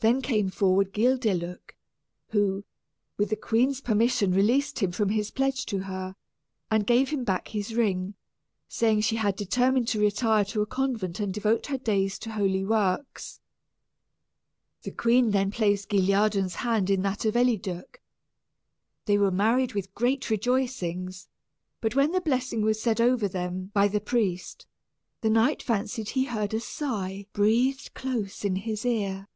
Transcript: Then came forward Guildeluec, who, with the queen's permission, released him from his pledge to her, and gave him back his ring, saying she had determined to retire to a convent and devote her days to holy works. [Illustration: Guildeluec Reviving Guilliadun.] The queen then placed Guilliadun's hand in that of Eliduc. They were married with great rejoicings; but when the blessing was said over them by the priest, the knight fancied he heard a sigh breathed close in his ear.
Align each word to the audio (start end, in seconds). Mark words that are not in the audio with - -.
Then 0.00 0.22
came 0.22 0.48
forward 0.48 0.92
Guildeluec, 0.92 1.74
who, 2.28 2.64
with 3.16 3.30
the 3.30 3.36
queen's 3.36 3.80
permission, 3.80 4.30
released 4.32 4.78
him 4.78 4.92
from 4.92 5.08
his 5.08 5.32
pledge 5.32 5.66
to 5.66 5.80
her, 5.80 6.14
and 6.70 6.86
gave 6.86 7.10
him 7.10 7.24
back 7.24 7.48
his 7.48 7.74
ring, 7.74 8.14
saying 8.68 9.00
she 9.00 9.16
had 9.16 9.34
determined 9.34 9.88
to 9.88 9.98
retire 10.00 10.44
to 10.44 10.62
a 10.62 10.66
convent 10.66 11.18
and 11.18 11.34
devote 11.34 11.66
her 11.66 11.78
days 11.78 12.16
to 12.20 12.30
holy 12.30 12.64
works. 12.64 13.40
[Illustration: 14.84 14.84
Guildeluec 14.84 14.84
Reviving 14.84 14.84
Guilliadun.] 14.84 14.84
The 14.84 15.02
queen 15.02 15.30
then 15.32 15.50
placed 15.50 15.88
Guilliadun's 15.88 16.54
hand 16.54 16.90
in 16.90 17.02
that 17.02 17.24
of 17.24 17.34
Eliduc. 17.34 18.00
They 19.06 19.18
were 19.18 19.32
married 19.32 19.74
with 19.74 19.94
great 19.96 20.30
rejoicings; 20.30 21.26
but 21.80 21.96
when 21.96 22.12
the 22.12 22.20
blessing 22.20 22.62
was 22.62 22.80
said 22.80 23.00
over 23.00 23.26
them 23.26 23.72
by 23.74 23.88
the 23.88 24.00
priest, 24.00 24.68
the 25.22 25.30
knight 25.30 25.60
fancied 25.60 26.10
he 26.10 26.26
heard 26.26 26.54
a 26.54 26.60
sigh 26.60 27.26
breathed 27.32 27.94
close 27.94 28.44
in 28.44 28.54
his 28.54 28.86
ear. 28.86 29.26